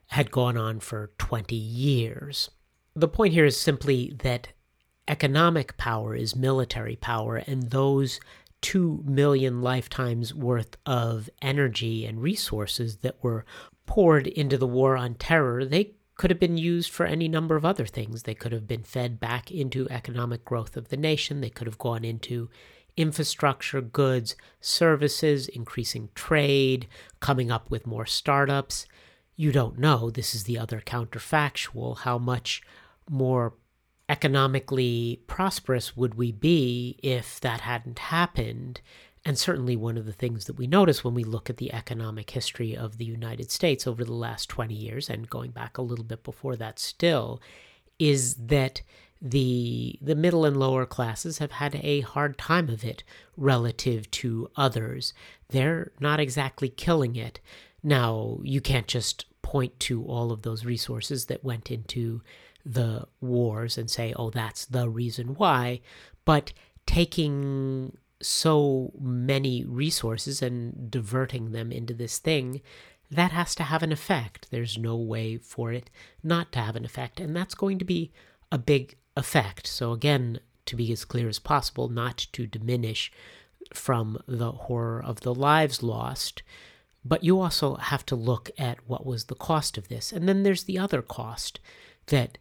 [0.07, 2.49] had gone on for 20 years.
[2.95, 4.49] The point here is simply that
[5.07, 8.19] economic power is military power, and those
[8.61, 13.45] 2 million lifetimes worth of energy and resources that were
[13.85, 17.63] poured into the war on terror, they could have been used for any number of
[17.63, 18.23] other things.
[18.23, 21.39] They could have been fed back into economic growth of the nation.
[21.39, 22.49] They could have gone into
[22.97, 26.89] infrastructure, goods, services, increasing trade,
[27.21, 28.85] coming up with more startups.
[29.37, 32.63] You don't know, this is the other counterfactual, how much
[33.09, 33.53] more
[34.09, 38.81] economically prosperous would we be if that hadn't happened?
[39.25, 42.29] And certainly, one of the things that we notice when we look at the economic
[42.29, 46.05] history of the United States over the last 20 years, and going back a little
[46.05, 47.41] bit before that still,
[47.97, 48.81] is that
[49.21, 53.03] the the middle and lower classes have had a hard time of it
[53.35, 55.13] relative to others.
[55.49, 57.41] They're not exactly killing it.
[57.83, 62.21] Now, you can't just point to all of those resources that went into
[62.65, 65.81] the wars and say, oh, that's the reason why.
[66.23, 66.53] But
[66.85, 72.61] taking so many resources and diverting them into this thing,
[73.11, 74.47] that has to have an effect.
[74.51, 75.89] There's no way for it
[76.23, 77.19] not to have an effect.
[77.19, 78.11] And that's going to be
[78.51, 79.67] a big effect.
[79.67, 83.11] So, again, to be as clear as possible, not to diminish
[83.73, 86.43] from the horror of the lives lost,
[87.03, 90.11] but you also have to look at what was the cost of this.
[90.11, 91.59] And then there's the other cost
[92.07, 92.37] that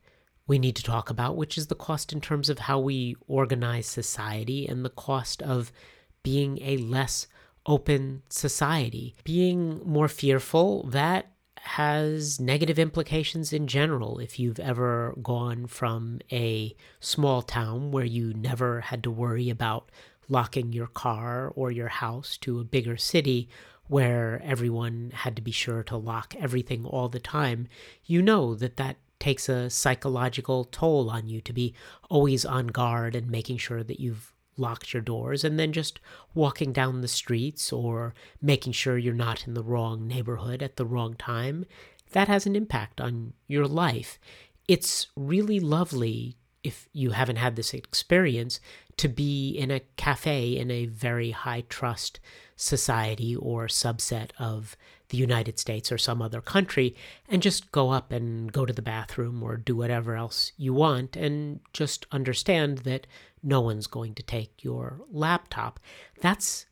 [0.49, 3.87] we need to talk about, which is the cost in terms of how we organize
[3.87, 5.71] society and the cost of
[6.23, 7.29] being a less
[7.67, 9.15] open society.
[9.25, 11.31] Being more fearful, that
[11.61, 14.19] has negative implications in general.
[14.19, 19.91] If you've ever gone from a small town where you never had to worry about
[20.31, 23.49] locking your car or your house to a bigger city
[23.87, 27.67] where everyone had to be sure to lock everything all the time,
[28.05, 31.75] you know that that takes a psychological toll on you to be
[32.09, 36.01] always on guard and making sure that you've locked your doors and then just
[36.35, 40.87] walking down the streets or making sure you're not in the wrong neighborhood at the
[40.87, 41.65] wrong time,
[42.13, 44.19] that has an impact on your life.
[44.67, 48.61] It's really lovely if you haven't had this experience
[48.97, 52.19] to be in a cafe in a very high trust
[52.57, 54.77] society or subset of
[55.09, 56.95] the United States or some other country
[57.29, 61.17] and just go up and go to the bathroom or do whatever else you want
[61.17, 63.07] and just understand that
[63.43, 65.81] no one's going to take your laptop.
[66.21, 66.67] That's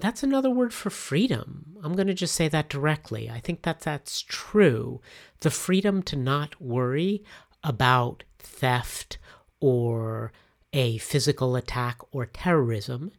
[0.00, 1.76] that's another word for freedom.
[1.82, 3.28] I'm going to just say that directly.
[3.28, 5.00] I think that that's true.
[5.40, 7.24] The freedom to not worry
[7.64, 9.18] about theft
[9.58, 10.32] or
[10.72, 13.10] a physical attack or terrorism,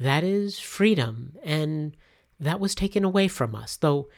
[0.00, 1.36] that is freedom.
[1.44, 1.96] And
[2.38, 3.76] that was taken away from us.
[3.76, 4.08] Though,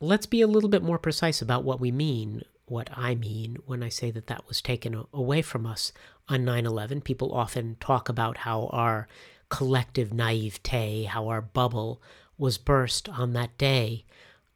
[0.00, 3.82] let's be a little bit more precise about what we mean, what I mean, when
[3.82, 5.92] I say that that was taken away from us
[6.28, 7.00] on 9 11.
[7.02, 9.08] People often talk about how our
[9.48, 12.02] collective naivete, how our bubble
[12.36, 14.04] was burst on that day.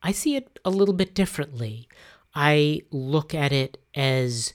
[0.02, 1.88] I see it a little bit differently.
[2.34, 4.54] I look at it as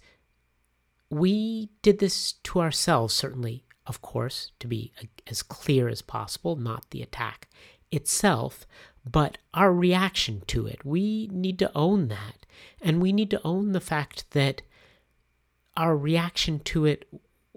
[1.10, 6.56] we did this to ourselves, certainly, of course, to be uh, as clear as possible,
[6.56, 7.48] not the attack
[7.91, 8.65] itself,
[9.10, 10.84] but our reaction to it.
[10.86, 12.45] We need to own that.
[12.82, 14.62] And we need to own the fact that
[15.78, 17.08] our reaction to it,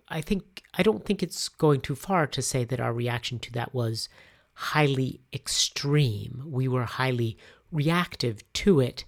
[0.09, 3.53] I think, I don't think it's going too far to say that our reaction to
[3.53, 4.09] that was
[4.55, 6.43] highly extreme.
[6.47, 7.39] We were highly
[7.71, 9.05] reactive to it.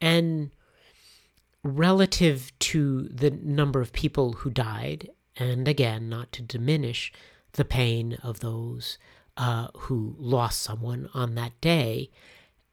[0.00, 0.50] And
[1.62, 7.12] relative to the number of people who died, and again, not to diminish
[7.52, 8.98] the pain of those
[9.36, 12.10] uh, who lost someone on that day.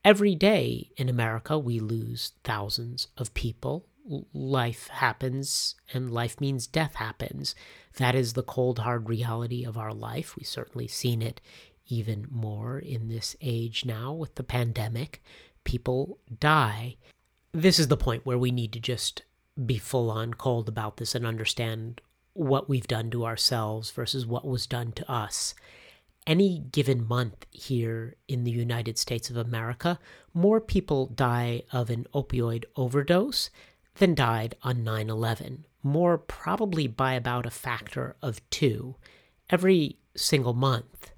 [0.04, 3.86] Every day in America, we lose thousands of people.
[4.34, 7.54] Life happens, and life means death happens.
[7.98, 10.36] That is the cold, hard reality of our life.
[10.36, 11.40] We've certainly seen it
[11.88, 15.22] even more in this age now with the pandemic.
[15.64, 16.96] People die.
[17.52, 19.24] This is the point where we need to just
[19.66, 22.02] be full on cold about this and understand
[22.34, 25.54] what we've done to ourselves versus what was done to us
[26.28, 30.00] any given month here in the United States of America,
[30.34, 33.50] more people die of an opioid overdose
[33.96, 35.66] than died on 9 11.
[35.84, 38.96] More probably by about a factor of two
[39.50, 41.12] every single month.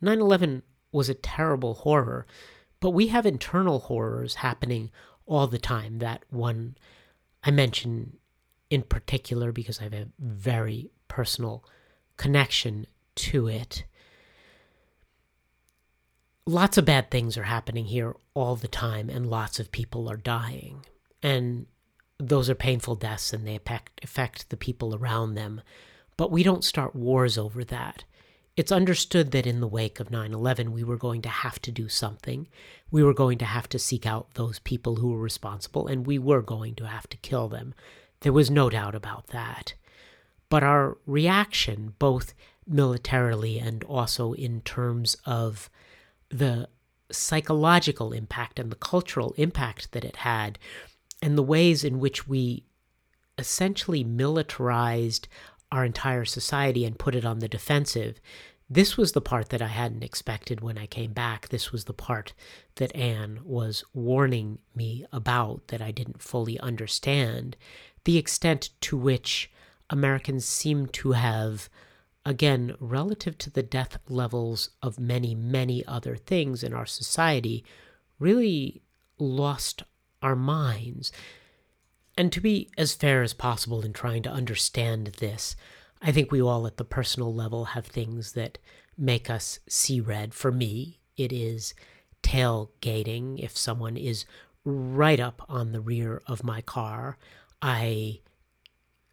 [0.00, 0.62] 9 11
[0.92, 2.26] was a terrible horror,
[2.80, 4.90] but we have internal horrors happening
[5.26, 5.98] all the time.
[5.98, 6.76] That one
[7.42, 8.18] I mention
[8.70, 11.64] in particular because I have a very personal
[12.16, 13.84] connection to it
[16.46, 20.16] lots of bad things are happening here all the time, and lots of people are
[20.16, 20.84] dying.
[21.22, 21.66] And
[22.18, 25.60] those are painful deaths and they affect, the people around them.
[26.16, 28.04] But we don't start wars over that.
[28.56, 31.72] It's understood that in the wake of 9 11, we were going to have to
[31.72, 32.46] do something.
[32.90, 36.18] We were going to have to seek out those people who were responsible, and we
[36.18, 37.74] were going to have to kill them.
[38.20, 39.74] There was no doubt about that.
[40.48, 42.32] But our reaction, both
[42.66, 45.68] militarily and also in terms of
[46.28, 46.68] the
[47.10, 50.58] psychological impact and the cultural impact that it had,
[51.22, 52.64] and the ways in which we
[53.38, 55.28] essentially militarized
[55.72, 58.20] our entire society and put it on the defensive.
[58.70, 61.48] This was the part that I hadn't expected when I came back.
[61.48, 62.32] This was the part
[62.76, 67.56] that Anne was warning me about that I didn't fully understand.
[68.04, 69.50] The extent to which
[69.90, 71.68] Americans seem to have
[72.24, 77.64] again, relative to the death levels of many, many other things in our society,
[78.18, 78.82] really
[79.18, 79.82] lost
[80.22, 81.12] our minds.
[82.16, 85.56] And to be as fair as possible in trying to understand this,
[86.00, 88.58] I think we all at the personal level have things that
[88.96, 90.34] make us see red.
[90.34, 91.74] For me, it is
[92.22, 93.38] tailgating.
[93.38, 94.24] If someone is
[94.64, 97.18] right up on the rear of my car,
[97.60, 98.20] I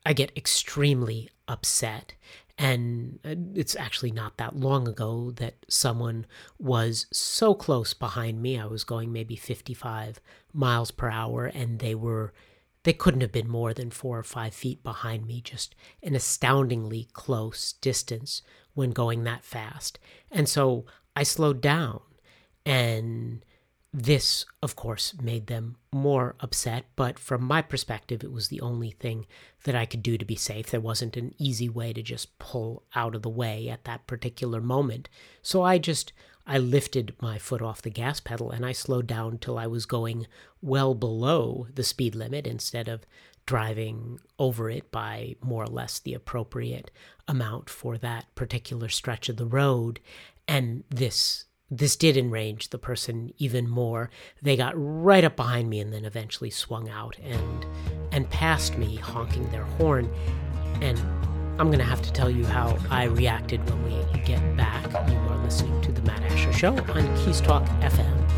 [0.05, 2.13] I get extremely upset
[2.61, 6.27] and uh, it's actually not that long ago that someone
[6.59, 8.59] was so close behind me.
[8.59, 10.21] I was going maybe 55
[10.53, 12.33] miles per hour, and they were,
[12.83, 17.07] they couldn't have been more than four or five feet behind me, just an astoundingly
[17.13, 18.43] close distance
[18.75, 19.97] when going that fast.
[20.29, 20.85] And so
[21.15, 22.01] I slowed down
[22.63, 23.43] and
[23.93, 28.91] this, of course, made them more upset, but from my perspective, it was the only
[28.91, 29.25] thing
[29.65, 30.71] that I could do to be safe.
[30.71, 34.61] There wasn't an easy way to just pull out of the way at that particular
[34.61, 35.09] moment.
[35.41, 36.13] So I just
[36.47, 39.85] I lifted my foot off the gas pedal and I slowed down till I was
[39.85, 40.25] going
[40.61, 43.05] well below the speed limit instead of
[43.45, 46.91] driving over it by more or less the appropriate
[47.27, 49.99] amount for that particular stretch of the road.
[50.47, 54.09] And this this did enrage the person even more.
[54.41, 57.65] They got right up behind me and then eventually swung out and
[58.11, 60.13] and passed me, honking their horn.
[60.81, 60.99] And
[61.59, 64.83] I'm going to have to tell you how I reacted when we get back.
[65.09, 68.30] You are listening to the Matt Asher Show on Keys Talk FM.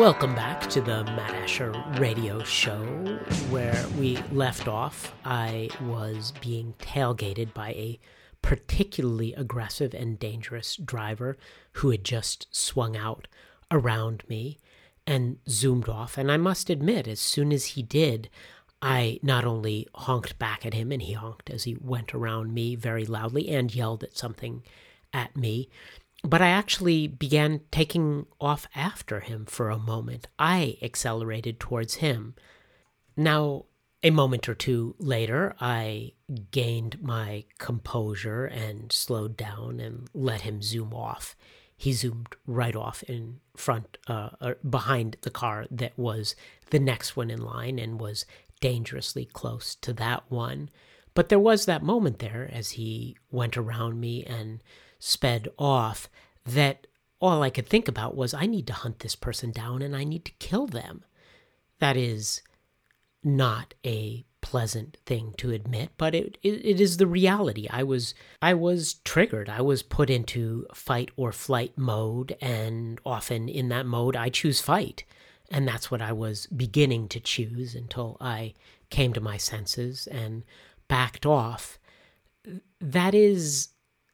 [0.00, 2.80] Welcome back to the Matt Asher radio show.
[3.50, 8.00] Where we left off, I was being tailgated by a
[8.40, 11.36] particularly aggressive and dangerous driver
[11.74, 13.28] who had just swung out
[13.70, 14.56] around me
[15.06, 16.16] and zoomed off.
[16.16, 18.30] And I must admit, as soon as he did,
[18.80, 22.74] I not only honked back at him, and he honked as he went around me
[22.74, 24.62] very loudly and yelled at something
[25.12, 25.68] at me
[26.22, 30.28] but I actually began taking off after him for a moment.
[30.38, 32.34] I accelerated towards him.
[33.16, 33.66] Now,
[34.02, 36.12] a moment or two later, I
[36.50, 41.36] gained my composure and slowed down and let him zoom off.
[41.76, 46.34] He zoomed right off in front, uh, uh, behind the car that was
[46.70, 48.26] the next one in line and was
[48.60, 50.70] dangerously close to that one.
[51.14, 54.62] But there was that moment there as he went around me and
[55.00, 56.08] sped off
[56.46, 56.86] that
[57.20, 60.04] all I could think about was I need to hunt this person down and I
[60.04, 61.04] need to kill them.
[61.80, 62.42] That is
[63.22, 67.68] not a pleasant thing to admit, but it, it, it is the reality.
[67.70, 69.48] I was I was triggered.
[69.48, 74.60] I was put into fight or flight mode, and often in that mode I choose
[74.60, 75.04] fight.
[75.50, 78.54] And that's what I was beginning to choose until I
[78.88, 80.44] came to my senses and
[80.88, 81.78] backed off.
[82.80, 83.68] That is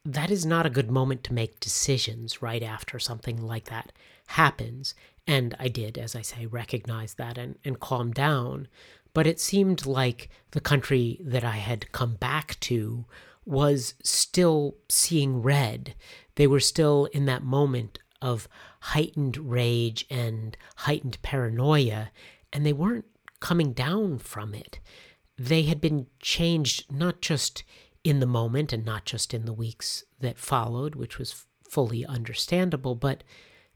[0.07, 3.91] that is not a good moment to make decisions right after something like that
[4.27, 4.95] happens.
[5.27, 8.69] And I did, as I say, recognize that and, and calm down.
[9.13, 13.03] But it seemed like the country that I had come back to
[13.45, 15.93] was still seeing red.
[16.35, 18.47] They were still in that moment of
[18.79, 22.11] heightened rage and heightened paranoia,
[22.53, 23.05] and they weren't
[23.41, 24.79] coming down from it.
[25.37, 27.63] They had been changed not just
[28.07, 32.95] in the moment and not just in the weeks that followed, which was fully understandable,
[32.95, 33.21] but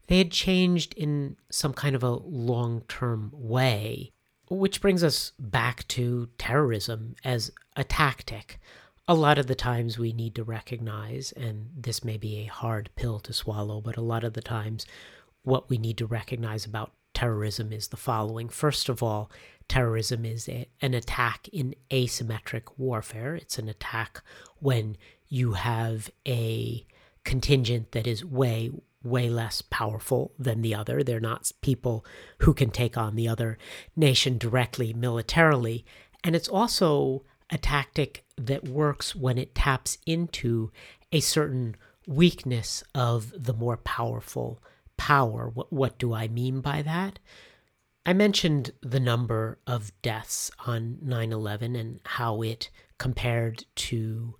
[0.06, 4.10] they had changed in some kind of a long term way.
[4.48, 8.58] Which brings us back to terrorism as a tactic.
[9.06, 12.88] A lot of the times we need to recognize, and this may be a hard
[12.96, 14.86] pill to swallow, but a lot of the times
[15.42, 16.92] what we need to recognize about
[17.22, 18.48] terrorism is the following.
[18.48, 19.30] First of all,
[19.68, 23.36] terrorism is a, an attack in asymmetric warfare.
[23.36, 24.22] It's an attack
[24.58, 24.96] when
[25.28, 26.84] you have a
[27.22, 28.72] contingent that is way,
[29.04, 31.04] way less powerful than the other.
[31.04, 32.04] They're not people
[32.38, 33.56] who can take on the other
[33.94, 35.84] nation directly militarily.
[36.24, 40.72] And it's also a tactic that works when it taps into
[41.12, 44.60] a certain weakness of the more powerful
[44.96, 45.50] power.
[45.52, 47.18] What, what do I mean by that?
[48.04, 52.68] I mentioned the number of deaths on 9 11 and how it
[52.98, 54.34] compared to,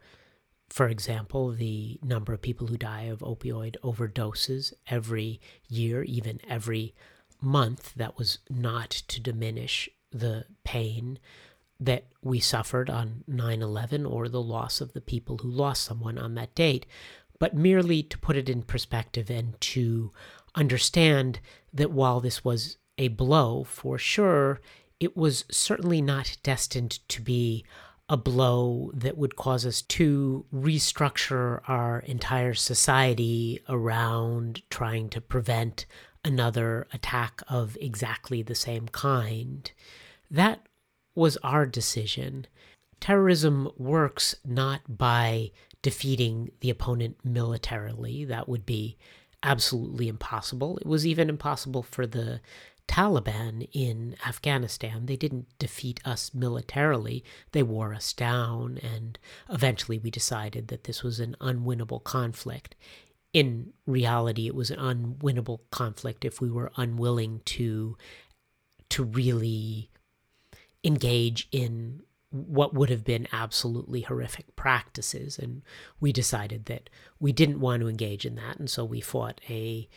[0.68, 6.94] for example, the number of people who die of opioid overdoses every year, even every
[7.40, 7.94] month.
[7.94, 11.18] That was not to diminish the pain
[11.78, 16.18] that we suffered on 9 11 or the loss of the people who lost someone
[16.18, 16.86] on that date,
[17.38, 20.12] but merely to put it in perspective and to
[20.54, 21.40] understand
[21.72, 24.60] that while this was a blow for sure.
[25.00, 27.64] It was certainly not destined to be
[28.08, 35.86] a blow that would cause us to restructure our entire society around trying to prevent
[36.24, 39.72] another attack of exactly the same kind.
[40.30, 40.66] That
[41.14, 42.46] was our decision.
[43.00, 45.50] Terrorism works not by
[45.80, 48.24] defeating the opponent militarily.
[48.24, 48.98] That would be
[49.42, 50.78] absolutely impossible.
[50.78, 52.40] It was even impossible for the
[52.88, 55.06] Taliban in Afghanistan.
[55.06, 59.18] They didn't defeat us militarily, they wore us down, and
[59.48, 62.74] eventually we decided that this was an unwinnable conflict.
[63.32, 67.96] In reality, it was an unwinnable conflict if we were unwilling to
[68.90, 69.90] to really
[70.84, 72.02] engage in
[72.32, 75.62] what would have been absolutely horrific practices and
[76.00, 76.88] we decided that
[77.20, 79.88] we didn't want to engage in that and so we fought a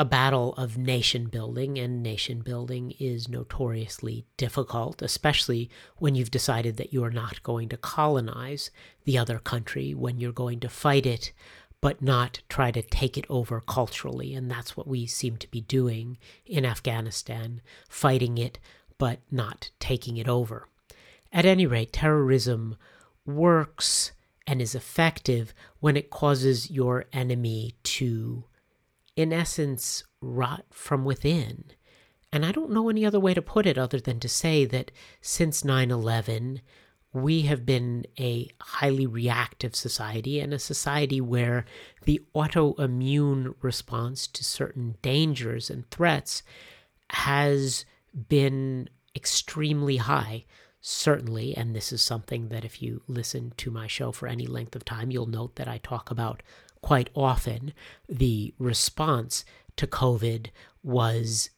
[0.00, 5.68] a battle of nation building, and nation building is notoriously difficult, especially
[5.98, 8.70] when you've decided that you are not going to colonize
[9.04, 11.32] the other country, when you're going to fight it,
[11.82, 14.34] but not try to take it over culturally.
[14.34, 16.16] And that's what we seem to be doing
[16.46, 18.58] in Afghanistan, fighting it,
[18.96, 20.66] but not taking it over.
[21.32, 22.76] At any rate, terrorism
[23.24, 24.12] works
[24.46, 28.44] and is effective when it causes your enemy to
[29.20, 31.64] in essence, rot from within.
[32.32, 34.90] And I don't know any other way to put it other than to say that
[35.20, 36.62] since 9 11,
[37.12, 41.64] we have been a highly reactive society and a society where
[42.04, 46.44] the autoimmune response to certain dangers and threats
[47.10, 47.84] has
[48.28, 50.44] been extremely high.
[50.80, 54.74] Certainly, and this is something that if you listen to my show for any length
[54.74, 56.42] of time, you'll note that I talk about
[56.82, 57.74] quite often
[58.08, 59.44] the response
[59.76, 60.48] to COVID
[60.82, 61.50] was,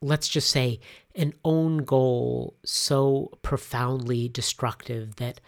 [0.00, 0.78] let's just say,
[1.16, 5.40] an own goal so profoundly destructive that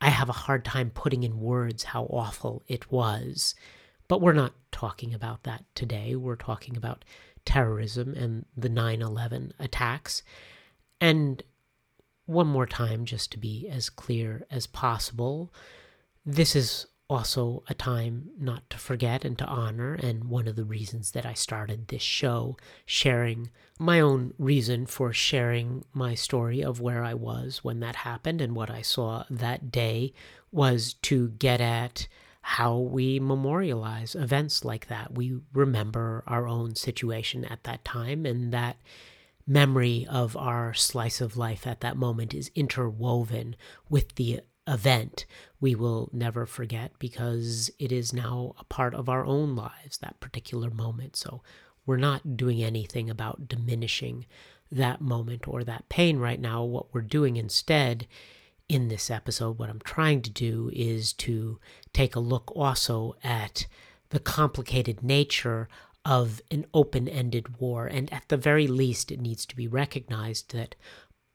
[0.00, 3.54] I have a hard time putting in words how awful it was.
[4.06, 6.14] But we're not talking about that today.
[6.14, 7.04] We're talking about
[7.44, 10.22] terrorism and the 9 11 attacks.
[11.00, 11.42] And
[12.26, 15.52] one more time, just to be as clear as possible,
[16.24, 19.94] this is also a time not to forget and to honor.
[19.94, 22.56] And one of the reasons that I started this show,
[22.86, 28.40] sharing my own reason for sharing my story of where I was when that happened
[28.40, 30.14] and what I saw that day,
[30.50, 32.08] was to get at
[32.40, 35.14] how we memorialize events like that.
[35.14, 38.76] We remember our own situation at that time, and that
[39.46, 43.56] memory of our slice of life at that moment is interwoven
[43.88, 45.26] with the event
[45.60, 50.20] we will never forget because it is now a part of our own lives, that
[50.20, 51.16] particular moment.
[51.16, 51.42] So
[51.86, 54.26] we're not doing anything about diminishing
[54.72, 56.64] that moment or that pain right now.
[56.64, 58.06] What we're doing instead
[58.68, 61.60] in this episode, what I'm trying to do is to
[61.92, 63.66] take a look also at
[64.08, 65.68] the complicated nature
[66.04, 67.86] of an open ended war.
[67.86, 70.74] And at the very least, it needs to be recognized that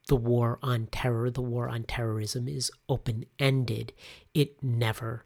[0.08, 3.94] the war on terror, the war on terrorism is open ended.
[4.34, 5.26] It never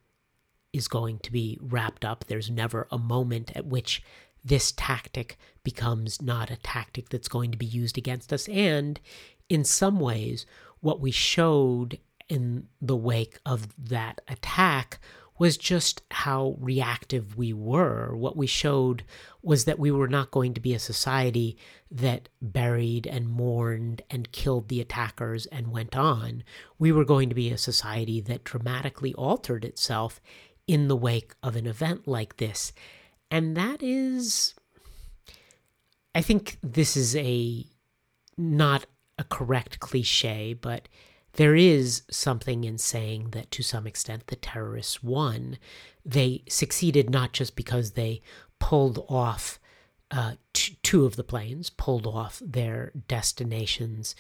[0.72, 2.26] is going to be wrapped up.
[2.26, 4.04] There's never a moment at which
[4.44, 8.50] this tactic becomes not a tactic that's going to be used against us.
[8.50, 9.00] And
[9.50, 10.46] in some ways,
[10.82, 15.00] what we showed in the wake of that attack
[15.38, 18.16] was just how reactive we were.
[18.16, 19.04] What we showed
[19.42, 21.58] was that we were not going to be a society
[21.92, 26.44] that buried and mourned and killed the attackers and went on.
[26.78, 30.22] We were going to be a society that dramatically altered itself
[30.68, 32.72] in the wake of an event like this.
[33.30, 34.54] And that is,
[36.14, 37.66] I think this is a
[38.38, 38.86] not
[39.18, 40.88] a correct cliche, but
[41.34, 45.58] there is something in saying that to some extent the terrorists won.
[46.06, 48.22] They succeeded not just because they
[48.60, 49.60] pulled off
[50.12, 54.16] uh, t- two of the planes, pulled off their destinations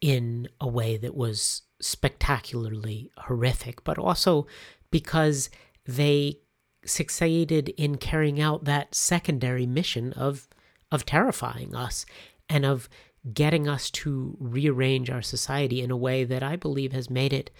[0.00, 4.46] in a way that was spectacularly horrific, but also
[4.90, 5.50] because
[5.84, 6.38] they
[6.84, 10.48] succeeded in carrying out that secondary mission of
[10.90, 12.04] of terrifying us
[12.48, 12.88] and of
[13.32, 17.50] getting us to rearrange our society in a way that I believe has made it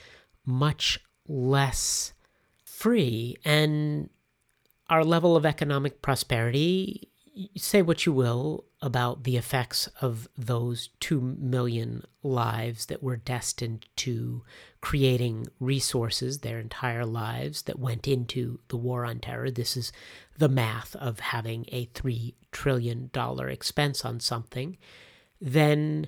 [0.44, 0.98] much
[1.28, 2.12] less
[2.64, 4.10] free and
[4.90, 7.08] our level of economic prosperity
[7.56, 13.86] say what you will about the effects of those 2 million lives that were destined
[13.96, 14.42] to
[14.80, 19.50] creating resources their entire lives that went into the war on terror.
[19.50, 19.92] This is
[20.36, 23.10] the math of having a $3 trillion
[23.48, 24.76] expense on something.
[25.43, 26.07] Then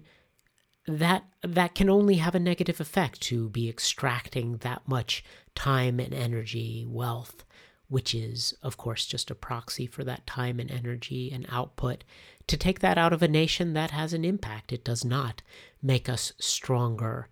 [0.87, 5.23] that that can only have a negative effect to be extracting that much
[5.55, 7.45] time and energy, wealth
[7.89, 12.03] which is, of course, just a proxy for that time and energy and output,
[12.47, 14.73] to take that out of a nation that has an impact.
[14.73, 15.43] It does not
[15.83, 17.29] make us stronger.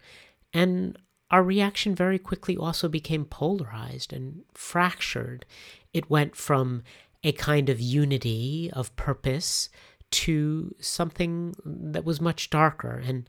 [0.52, 0.98] And
[1.30, 5.46] our reaction very quickly also became polarized and fractured.
[5.92, 6.82] It went from
[7.24, 9.70] a kind of unity of purpose
[10.12, 13.02] to something that was much darker.
[13.04, 13.28] And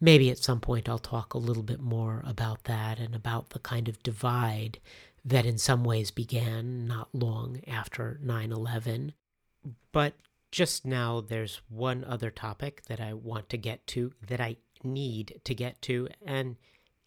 [0.00, 3.58] maybe at some point I'll talk a little bit more about that and about the
[3.58, 4.78] kind of divide
[5.24, 9.12] that in some ways began not long after 9 11.
[9.92, 10.14] But
[10.54, 15.40] just now, there's one other topic that I want to get to, that I need
[15.42, 16.54] to get to, and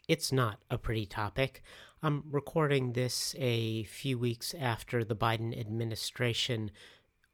[0.08, 1.62] it's not a pretty topic.
[2.04, 6.72] I'm recording this a few weeks after the Biden administration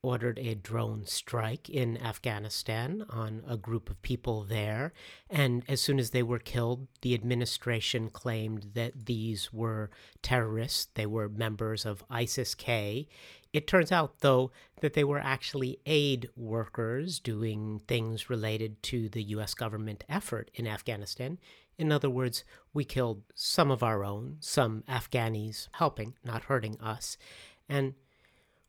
[0.04, 4.92] ordered a drone strike in Afghanistan on a group of people there.
[5.30, 9.90] And as soon as they were killed, the administration claimed that these were
[10.22, 10.90] terrorists.
[10.94, 13.08] They were members of ISIS K.
[13.54, 14.52] It turns out, though,
[14.82, 19.54] that they were actually aid workers doing things related to the U.S.
[19.54, 21.40] government effort in Afghanistan.
[21.78, 22.44] In other words,
[22.74, 27.18] we killed some of our own, some Afghanis helping, not hurting us.
[27.70, 27.94] And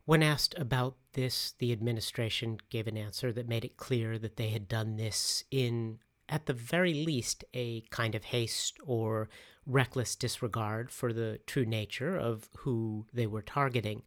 [0.05, 4.51] when asked about this, the administration gave an answer that made it clear that they
[4.51, 5.99] had done this in,
[6.29, 9.29] at the very least, a kind of haste or
[9.67, 14.03] reckless disregard for the true nature of who they were targeting.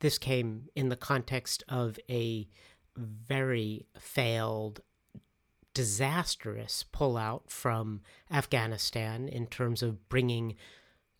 [0.00, 2.48] This came in the context of a
[2.96, 4.80] very failed,
[5.74, 10.56] disastrous pullout from Afghanistan in terms of bringing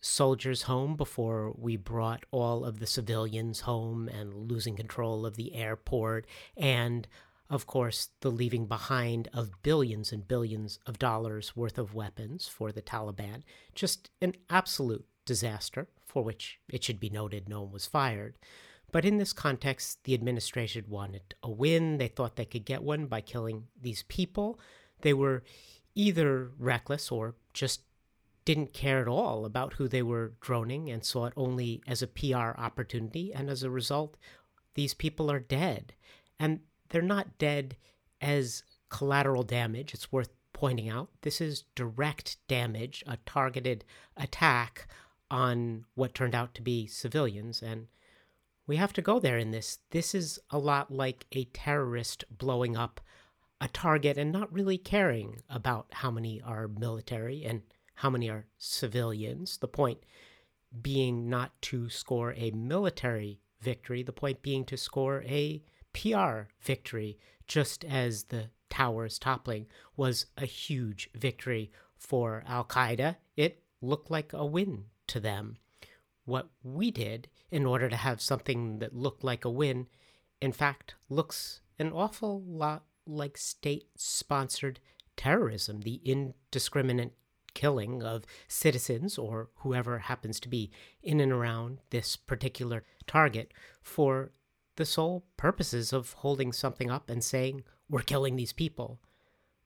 [0.01, 5.55] soldiers home before we brought all of the civilians home and losing control of the
[5.55, 6.25] airport
[6.55, 7.07] and
[7.49, 12.71] of course the leaving behind of billions and billions of dollars worth of weapons for
[12.71, 13.41] the Taliban.
[13.73, 18.35] Just an absolute disaster for which it should be noted no one was fired.
[18.91, 21.97] But in this context the administration wanted a win.
[21.97, 24.59] They thought they could get one by killing these people.
[25.01, 25.43] They were
[25.95, 27.81] either reckless or just
[28.49, 32.07] didn't care at all about who they were droning and saw it only as a
[32.07, 33.31] PR opportunity.
[33.31, 34.17] And as a result,
[34.73, 35.93] these people are dead.
[36.39, 37.77] And they're not dead
[38.19, 39.93] as collateral damage.
[39.93, 41.09] It's worth pointing out.
[41.21, 43.85] This is direct damage, a targeted
[44.17, 44.87] attack
[45.29, 47.61] on what turned out to be civilians.
[47.61, 47.85] And
[48.65, 49.77] we have to go there in this.
[49.91, 52.99] This is a lot like a terrorist blowing up
[53.61, 57.61] a target and not really caring about how many are military and
[57.99, 59.57] how many are civilians.
[59.57, 59.99] The point
[60.81, 67.19] being not to score a military victory, the point being to score a PR victory,
[67.45, 69.65] just as the towers toppling
[69.97, 73.17] was a huge victory for Al Qaeda.
[73.35, 75.57] It looked like a win to them.
[76.23, 79.87] What we did in order to have something that looked like a win,
[80.39, 84.79] in fact, looks an awful lot like state sponsored
[85.17, 87.11] terrorism, the indiscriminate
[87.53, 90.71] killing of citizens or whoever happens to be
[91.03, 94.31] in and around this particular target for
[94.75, 98.99] the sole purposes of holding something up and saying, we're killing these people.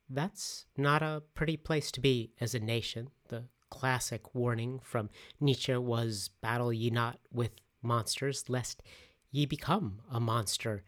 [0.10, 3.10] That's not a pretty place to be as a nation.
[3.30, 5.10] The classic warning from
[5.40, 8.82] Nietzsche was battle ye not with monsters, lest
[9.32, 10.84] ye become a monster.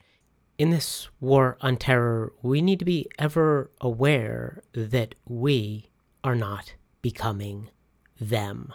[0.57, 5.89] In this war on terror, we need to be ever aware that we
[6.23, 6.75] are not
[7.05, 7.69] becoming
[8.19, 8.73] them.